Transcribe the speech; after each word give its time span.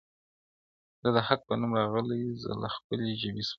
زه 1.01 1.09
د 1.15 1.17
حق 1.27 1.39
په 1.47 1.53
نوم 1.59 1.71
راغلی 1.81 2.23
زه 2.43 2.51
له 2.61 2.69
خپلي 2.75 3.09
ژبي 3.21 3.43
سوځم- 3.43 3.47